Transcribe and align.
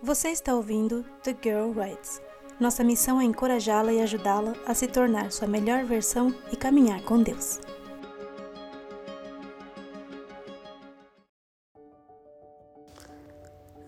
Você 0.00 0.28
está 0.28 0.54
ouvindo 0.54 1.04
The 1.24 1.36
Girl 1.42 1.72
Writes. 1.76 2.22
Nossa 2.60 2.84
missão 2.84 3.20
é 3.20 3.24
encorajá-la 3.24 3.92
e 3.92 4.00
ajudá-la 4.00 4.54
a 4.64 4.72
se 4.72 4.86
tornar 4.86 5.32
sua 5.32 5.48
melhor 5.48 5.84
versão 5.84 6.32
e 6.52 6.56
caminhar 6.56 7.02
com 7.02 7.20
Deus. 7.20 7.58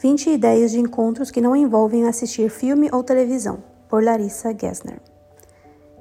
Vinte 0.00 0.28
ideias 0.28 0.72
de 0.72 0.80
encontros 0.80 1.30
que 1.30 1.40
não 1.40 1.54
envolvem 1.54 2.08
assistir 2.08 2.50
filme 2.50 2.90
ou 2.92 3.04
televisão, 3.04 3.62
por 3.88 4.02
Larissa 4.02 4.52
Gessner. 4.52 5.00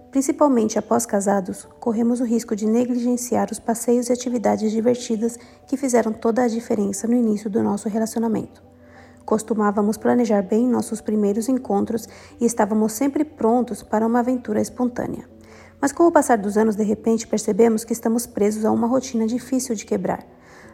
Principalmente 0.10 0.80
após 0.80 1.06
casados, 1.06 1.68
corremos 1.80 2.20
o 2.20 2.26
risco 2.26 2.56
de 2.56 2.66
negligenciar 2.66 3.50
os 3.52 3.60
passeios 3.60 4.10
e 4.10 4.14
atividades 4.14 4.72
divertidas 4.72 5.38
que 5.68 5.78
fizeram 5.78 6.12
toda 6.12 6.42
a 6.42 6.48
diferença 6.48 7.08
no 7.08 7.14
início 7.14 7.48
do 7.48 7.62
nosso 7.62 7.88
relacionamento. 7.88 8.69
Costumávamos 9.30 9.96
planejar 9.96 10.42
bem 10.42 10.68
nossos 10.68 11.02
primeiros 11.02 11.48
encontros 11.48 12.10
e 12.42 12.48
estávamos 12.48 12.94
sempre 12.94 13.24
prontos 13.24 13.84
para 13.84 14.04
uma 14.04 14.22
aventura 14.22 14.60
espontânea. 14.60 15.30
Mas 15.80 15.92
com 15.92 16.08
o 16.08 16.12
passar 16.12 16.40
dos 16.40 16.58
anos, 16.58 16.76
de 16.76 16.84
repente 16.84 17.28
percebemos 17.28 17.84
que 17.84 17.94
estamos 17.94 18.26
presos 18.26 18.66
a 18.66 18.72
uma 18.72 18.88
rotina 18.88 19.28
difícil 19.28 19.76
de 19.76 19.86
quebrar. 19.86 20.26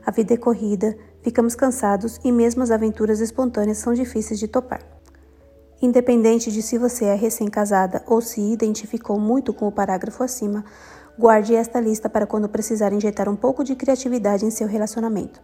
A 0.05 0.09
vida 0.09 0.36
é 0.36 0.38
corrida, 0.38 0.95
ficamos 1.22 1.54
cansados 1.54 2.18
e 2.23 2.31
mesmo 2.31 2.64
as 2.64 2.72
aventuras 2.72 3.20
espontâneas 3.20 3.80
são 3.80 3.94
difíceis 3.94 4.40
de 4.40 4.48
topar. 4.48 4.80
Independente 5.81 6.50
de 6.50 6.62
se 6.62 6.78
você 6.78 7.03
é 7.03 7.14
recém-casada 7.14 8.03
ou 8.08 8.22
se 8.22 8.40
identificou 8.40 9.20
muito 9.20 9.53
com 9.53 9.67
o 9.67 9.72
parágrafo 9.72 10.23
acima, 10.23 10.64
guarde 11.20 11.53
esta 11.53 11.81
lista 11.81 12.09
para 12.09 12.26
quando 12.26 12.48
precisar 12.48 12.94
injetar 12.94 13.28
um 13.28 13.36
pouco 13.36 13.66
de 13.66 13.76
criatividade 13.76 14.45
em 14.45 14.50
seu 14.50 14.66
relacionamento. 14.66 15.42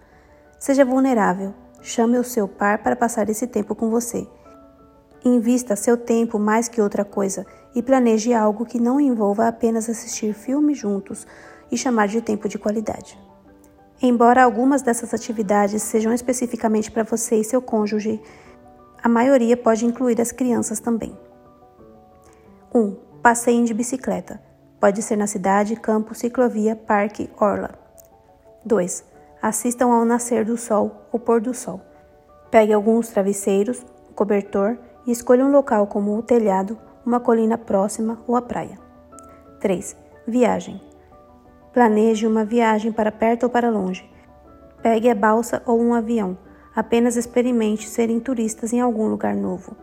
Seja 0.58 0.86
vulnerável, 0.86 1.54
chame 1.82 2.18
o 2.18 2.24
seu 2.24 2.48
par 2.48 2.84
para 2.84 2.96
passar 2.96 3.30
esse 3.30 3.48
tempo 3.48 3.76
com 3.76 3.90
você. 3.90 4.28
Invista 5.24 5.76
seu 5.76 5.98
tempo 5.98 6.40
mais 6.40 6.68
que 6.68 6.82
outra 6.82 7.06
coisa 7.06 7.46
e 7.76 7.82
planeje 7.82 8.34
algo 8.34 8.66
que 8.66 8.80
não 8.80 9.00
envolva 9.00 9.48
apenas 9.48 9.90
assistir 9.90 10.34
filmes 10.34 10.78
juntos 10.78 11.28
e 11.72 11.78
chamar 11.78 12.08
de 12.08 12.22
tempo 12.22 12.48
de 12.48 12.58
qualidade. 12.58 13.20
Embora 14.02 14.44
algumas 14.44 14.82
dessas 14.82 15.14
atividades 15.14 15.84
sejam 15.84 16.12
especificamente 16.12 16.92
para 16.92 17.04
você 17.04 17.36
e 17.36 17.44
seu 17.44 17.62
cônjuge, 17.62 18.20
a 19.04 19.08
maioria 19.08 19.56
pode 19.56 19.86
incluir 19.86 20.20
as 20.20 20.32
crianças 20.32 20.80
também. 20.80 21.16
1. 22.74 22.80
Um, 22.80 22.96
passeiem 23.22 23.64
de 23.64 23.74
bicicleta. 23.74 24.42
Pode 24.80 25.04
ser 25.04 25.16
na 25.16 25.28
cidade, 25.28 25.76
campo, 25.76 26.16
ciclovia, 26.16 26.76
parque, 26.76 27.30
orla. 27.40 27.70
2. 28.66 29.11
Assistam 29.42 29.92
ao 29.92 30.06
nascer 30.06 30.46
do 30.46 30.58
sol 30.58 31.08
ou 31.12 31.20
pôr 31.20 31.42
do 31.42 31.54
sol. 31.54 31.82
Pegue 32.50 32.74
alguns 32.74 33.10
travesseiros, 33.10 33.86
um 34.10 34.14
cobertor 34.14 34.78
e 35.06 35.12
escolha 35.12 35.46
um 35.46 35.52
local 35.52 35.88
como 35.88 36.18
o 36.18 36.22
telhado, 36.22 36.78
uma 37.06 37.20
colina 37.20 37.58
próxima 37.58 38.20
ou 38.28 38.36
a 38.36 38.42
praia. 38.42 38.78
3. 39.60 39.96
Viagem. 40.28 40.82
Planeje 41.74 42.28
uma 42.28 42.46
viagem 42.46 42.92
para 42.92 43.12
perto 43.12 43.44
ou 43.44 43.50
para 43.50 43.70
longe. 43.70 44.08
Pegue 44.82 45.10
a 45.10 45.16
balsa 45.16 45.64
ou 45.66 45.80
um 45.80 45.94
avião 45.94 46.38
Apenas 46.74 47.18
experimente 47.18 47.90
serem 47.90 48.20
turistas 48.20 48.72
em 48.72 48.80
algum 48.80 49.08
lugar 49.08 49.36
novo. 49.36 49.76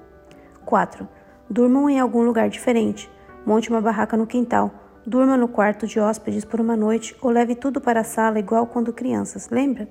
4. 0.64 1.06
Durmam 1.48 1.88
em 1.88 2.00
algum 2.00 2.22
lugar 2.22 2.48
diferente. 2.48 3.10
Monte 3.44 3.68
uma 3.68 3.80
barraca 3.80 4.16
no 4.16 4.26
quintal. 4.26 4.70
Durma 5.08 5.36
no 5.36 5.48
quarto 5.48 5.86
de 5.86 5.98
hóspedes 5.98 6.44
por 6.44 6.60
uma 6.60 6.76
noite 6.76 7.16
ou 7.22 7.30
leve 7.30 7.54
tudo 7.54 7.80
para 7.80 8.00
a 8.00 8.04
sala 8.04 8.38
igual 8.38 8.66
quando 8.66 8.92
crianças, 8.92 9.48
lembra? 9.48 9.88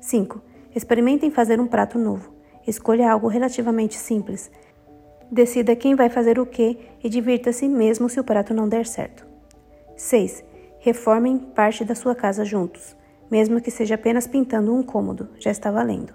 5. 0.00 0.42
Experimentem 0.76 1.30
fazer 1.30 1.58
um 1.58 1.66
prato 1.66 1.98
novo. 1.98 2.30
Escolha 2.66 3.10
algo 3.10 3.28
relativamente 3.28 3.96
simples. 3.96 4.50
Decida 5.32 5.74
quem 5.74 5.94
vai 5.94 6.10
fazer 6.10 6.38
o 6.38 6.44
que 6.44 6.78
e 7.02 7.08
divirta-se 7.08 7.66
mesmo 7.66 8.10
se 8.10 8.20
o 8.20 8.24
prato 8.24 8.52
não 8.52 8.68
der 8.68 8.86
certo. 8.86 9.26
6. 9.96 10.44
Reformem 10.80 11.38
parte 11.38 11.82
da 11.82 11.94
sua 11.94 12.14
casa 12.14 12.44
juntos 12.44 13.00
mesmo 13.30 13.60
que 13.60 13.70
seja 13.70 13.94
apenas 13.94 14.26
pintando 14.26 14.74
um 14.74 14.82
cômodo, 14.82 15.28
já 15.38 15.50
está 15.50 15.70
valendo. 15.70 16.12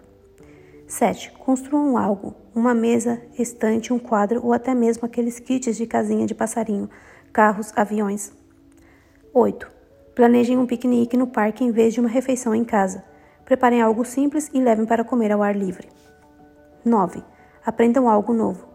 7. 0.85 1.31
Construam 1.39 1.97
algo, 1.97 2.35
uma 2.53 2.75
mesa, 2.75 3.21
estante, 3.39 3.93
um 3.93 3.97
quadro 3.97 4.45
ou 4.45 4.53
até 4.53 4.75
mesmo 4.75 5.05
aqueles 5.05 5.39
kits 5.39 5.77
de 5.77 5.87
casinha 5.87 6.27
de 6.27 6.35
passarinho, 6.35 6.89
carros, 7.35 7.73
aviões. 7.75 8.31
8. 9.33 9.69
Planejem 10.15 10.57
um 10.57 10.65
piquenique 10.65 11.17
no 11.17 11.27
parque 11.27 11.65
em 11.65 11.69
vez 11.69 11.93
de 11.93 11.99
uma 11.99 12.07
refeição 12.07 12.55
em 12.55 12.63
casa. 12.63 13.03
Preparem 13.43 13.81
algo 13.81 14.05
simples 14.05 14.49
e 14.53 14.61
levem 14.61 14.85
para 14.85 15.03
comer 15.03 15.33
ao 15.33 15.43
ar 15.43 15.53
livre. 15.53 15.89
9. 16.85 17.21
Aprendam 17.65 18.07
algo 18.07 18.31
novo. 18.31 18.65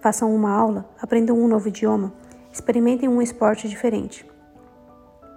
Façam 0.00 0.34
uma 0.34 0.50
aula, 0.50 0.90
aprendam 1.00 1.38
um 1.38 1.46
novo 1.46 1.68
idioma, 1.68 2.12
experimentem 2.52 3.08
um 3.08 3.22
esporte 3.22 3.68
diferente. 3.68 4.28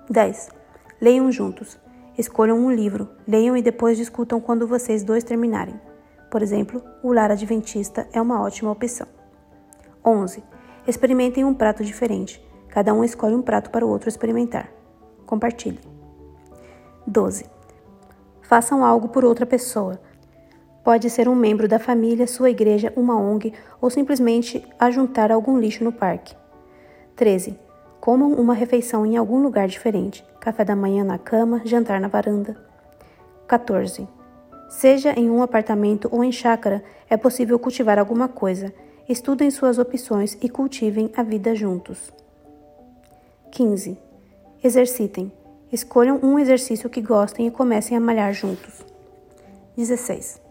10. 0.10 0.50
Leiam 1.00 1.32
juntos. 1.32 1.80
Escolham 2.18 2.58
um 2.58 2.72
livro, 2.72 3.10
leiam 3.28 3.56
e 3.56 3.62
depois 3.62 3.96
discutam 3.96 4.42
quando 4.42 4.66
vocês 4.66 5.04
dois 5.04 5.24
terminarem. 5.24 5.80
Por 6.32 6.42
exemplo, 6.42 6.84
o 7.04 7.14
lar 7.14 7.30
adventista 7.30 8.08
é 8.12 8.20
uma 8.20 8.42
ótima 8.42 8.72
opção. 8.72 9.06
11. 10.04 10.44
Experimentem 10.88 11.46
um 11.46 11.54
prato 11.54 11.84
diferente. 11.84 12.44
Cada 12.72 12.94
um 12.94 13.04
escolhe 13.04 13.36
um 13.36 13.42
prato 13.42 13.70
para 13.70 13.86
o 13.86 13.90
outro 13.90 14.08
experimentar. 14.08 14.72
Compartilhe. 15.26 15.80
12. 17.06 17.46
Façam 18.42 18.84
algo 18.84 19.10
por 19.10 19.26
outra 19.26 19.46
pessoa. 19.46 20.00
Pode 20.84 21.10
ser 21.10 21.28
um 21.28 21.36
membro 21.36 21.68
da 21.68 21.78
família, 21.78 22.26
sua 22.26 22.50
igreja, 22.50 22.92
uma 22.96 23.16
ONG 23.16 23.54
ou 23.80 23.90
simplesmente 23.90 24.66
ajuntar 24.80 25.32
algum 25.32 25.60
lixo 25.60 25.84
no 25.84 25.92
parque. 25.92 26.34
13. 27.16 27.60
Comam 28.00 28.32
uma 28.34 28.54
refeição 28.54 29.06
em 29.06 29.18
algum 29.18 29.44
lugar 29.44 29.68
diferente. 29.68 30.26
Café 30.40 30.64
da 30.64 30.76
manhã 30.76 31.04
na 31.04 31.20
cama, 31.20 31.62
jantar 31.66 32.00
na 32.00 32.08
varanda. 32.08 32.56
14. 33.48 34.08
Seja 34.70 35.12
em 35.12 35.30
um 35.30 35.44
apartamento 35.44 36.08
ou 36.10 36.24
em 36.24 36.32
chácara, 36.32 36.82
é 37.10 37.18
possível 37.18 37.60
cultivar 37.60 38.00
alguma 38.00 38.30
coisa. 38.30 38.74
Estudem 39.10 39.52
suas 39.52 39.78
opções 39.78 40.38
e 40.42 40.48
cultivem 40.48 41.12
a 41.16 41.22
vida 41.22 41.54
juntos. 41.54 42.12
15. 43.52 43.98
Exercitem. 44.64 45.30
Escolham 45.72 46.20
um 46.24 46.40
exercício 46.40 46.90
que 46.90 47.02
gostem 47.02 47.48
e 47.48 47.52
comecem 47.52 47.98
a 47.98 48.00
malhar 48.00 48.34
juntos. 48.34 48.86
16. 49.76 50.42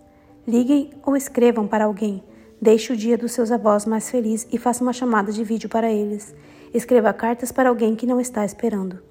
Liguem 0.47 0.91
ou 1.05 1.17
escrevam 1.17 1.67
para 1.67 1.87
alguém. 1.87 2.23
Deixe 2.61 2.93
o 2.93 2.97
dia 2.97 3.17
dos 3.17 3.33
seus 3.33 3.51
avós 3.51 3.87
mais 3.87 4.11
feliz 4.11 4.47
e 4.53 4.59
faça 4.59 4.85
uma 4.85 4.93
chamada 4.93 5.33
de 5.33 5.43
vídeo 5.43 5.69
para 5.69 5.91
eles. 5.91 6.35
Escreva 6.75 7.11
cartas 7.15 7.51
para 7.51 7.71
alguém 7.71 7.97
que 7.97 8.07
não 8.07 8.21
está 8.21 8.45
esperando. 8.45 9.03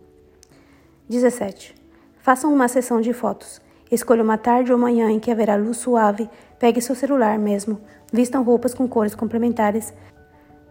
17. 1.09 1.75
Façam 2.19 2.53
uma 2.53 2.67
sessão 2.67 3.01
de 3.01 3.11
fotos. 3.11 3.59
Escolha 3.91 4.21
uma 4.21 4.37
tarde 4.37 4.71
ou 4.71 4.77
manhã 4.77 5.09
em 5.09 5.19
que 5.19 5.31
haverá 5.31 5.55
luz 5.55 5.77
suave. 5.77 6.29
Pegue 6.59 6.79
seu 6.79 6.93
celular 6.93 7.39
mesmo. 7.39 7.81
Vistam 8.13 8.43
roupas 8.43 8.75
com 8.75 8.87
cores 8.87 9.15
complementares. 9.15 9.91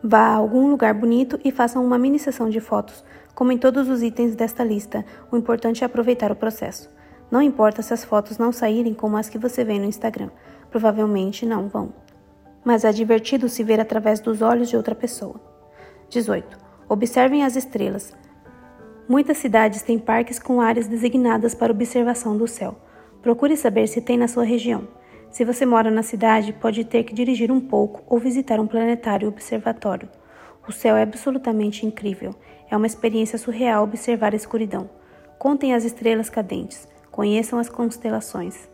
Vá 0.02 0.20
a 0.20 0.34
algum 0.34 0.68
lugar 0.70 0.94
bonito 0.94 1.40
e 1.44 1.50
façam 1.50 1.84
uma 1.84 1.98
mini 1.98 2.18
sessão 2.18 2.48
de 2.48 2.60
fotos. 2.60 3.04
Como 3.34 3.50
em 3.50 3.58
todos 3.58 3.88
os 3.88 4.02
itens 4.02 4.36
desta 4.36 4.62
lista, 4.62 5.04
o 5.30 5.36
importante 5.36 5.82
é 5.82 5.86
aproveitar 5.86 6.30
o 6.30 6.36
processo. 6.36 6.88
Não 7.30 7.42
importa 7.42 7.82
se 7.82 7.92
as 7.92 8.04
fotos 8.04 8.38
não 8.38 8.52
saírem 8.52 8.94
como 8.94 9.16
as 9.16 9.28
que 9.28 9.38
você 9.38 9.64
vê 9.64 9.78
no 9.78 9.84
Instagram. 9.84 10.30
Provavelmente 10.70 11.44
não 11.44 11.68
vão. 11.68 11.92
Mas 12.64 12.84
é 12.84 12.92
divertido 12.92 13.48
se 13.48 13.64
ver 13.64 13.80
através 13.80 14.20
dos 14.20 14.40
olhos 14.40 14.68
de 14.68 14.76
outra 14.76 14.94
pessoa. 14.94 15.40
18. 16.08 16.58
Observem 16.88 17.44
as 17.44 17.56
estrelas. 17.56 18.14
Muitas 19.08 19.38
cidades 19.38 19.82
têm 19.82 19.98
parques 19.98 20.38
com 20.38 20.60
áreas 20.60 20.86
designadas 20.86 21.54
para 21.54 21.72
observação 21.72 22.36
do 22.36 22.46
céu. 22.46 22.76
Procure 23.20 23.56
saber 23.56 23.88
se 23.88 24.00
tem 24.00 24.16
na 24.16 24.28
sua 24.28 24.44
região. 24.44 24.86
Se 25.30 25.44
você 25.44 25.66
mora 25.66 25.90
na 25.90 26.02
cidade, 26.02 26.52
pode 26.52 26.84
ter 26.84 27.04
que 27.04 27.14
dirigir 27.14 27.52
um 27.52 27.60
pouco 27.60 28.02
ou 28.06 28.18
visitar 28.18 28.58
um 28.58 28.66
planetário 28.66 29.28
observatório. 29.28 30.08
O 30.66 30.72
céu 30.72 30.96
é 30.96 31.02
absolutamente 31.02 31.86
incrível. 31.86 32.34
É 32.70 32.76
uma 32.76 32.86
experiência 32.86 33.38
surreal 33.38 33.84
observar 33.84 34.32
a 34.32 34.36
escuridão. 34.36 34.88
Contem 35.38 35.74
as 35.74 35.84
estrelas 35.84 36.28
cadentes. 36.28 36.88
Conheçam 37.10 37.58
as 37.58 37.68
constelações. 37.68 38.68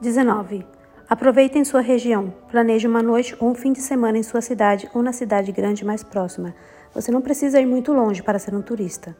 19. 0.00 0.66
Aproveitem 1.08 1.64
sua 1.64 1.80
região. 1.80 2.34
Planeje 2.50 2.86
uma 2.86 3.02
noite 3.02 3.36
ou 3.38 3.50
um 3.50 3.54
fim 3.54 3.72
de 3.72 3.80
semana 3.80 4.18
em 4.18 4.22
sua 4.22 4.40
cidade 4.40 4.90
ou 4.92 5.02
na 5.02 5.12
cidade 5.12 5.52
grande 5.52 5.84
mais 5.84 6.02
próxima. 6.02 6.54
Você 6.92 7.12
não 7.12 7.20
precisa 7.20 7.60
ir 7.60 7.66
muito 7.66 7.92
longe 7.92 8.22
para 8.22 8.38
ser 8.38 8.54
um 8.54 8.62
turista. 8.62 9.16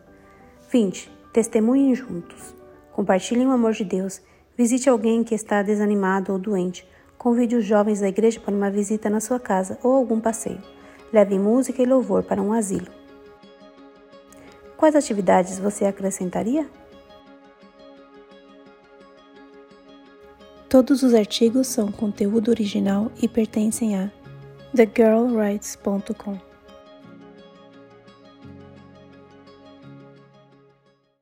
20. 0.71 1.11
Testemunhem 1.33 1.95
juntos. 1.95 2.55
Compartilhem 2.93 3.47
o 3.47 3.53
amor 3.53 3.73
de 3.73 3.85
Deus. 3.85 4.21
Visite 4.57 4.89
alguém 4.89 5.23
que 5.23 5.35
está 5.35 5.63
desanimado 5.63 6.33
ou 6.33 6.39
doente. 6.39 6.87
Convide 7.19 7.57
os 7.57 7.65
jovens 7.65 8.01
da 8.01 8.09
igreja 8.09 8.41
para 8.41 8.55
uma 8.55 8.71
visita 8.71 9.11
na 9.11 9.21
sua 9.21 9.39
casa 9.39 9.79
ou 9.83 9.95
algum 9.95 10.19
passeio. 10.19 10.63
Leve 11.13 11.39
música 11.39 11.83
e 11.83 11.87
louvor 11.87 12.23
para 12.23 12.41
um 12.41 12.53
asilo. 12.53 12.87
Quais 14.77 14.95
atividades 14.95 15.59
você 15.59 15.85
acrescentaria? 15.85 16.69
Todos 20.69 21.03
os 21.03 21.15
artigos 21.15 21.67
são 21.67 21.93
conteúdo 21.93 22.51
original 22.51 23.11
e 23.23 23.29
pertencem 23.29 23.97
a 23.97 24.11
thegirlwrites.com. 24.75 26.56